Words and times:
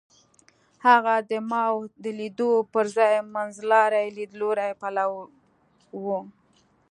هغه 0.85 1.15
د 1.29 1.31
ماوو 1.49 1.89
د 2.03 2.05
لیدلوري 2.19 2.67
پر 2.73 2.85
ځای 2.95 3.13
منځلاري 3.35 4.05
لیدلوري 4.17 4.69
پلوی 4.81 5.25
و. 6.03 6.05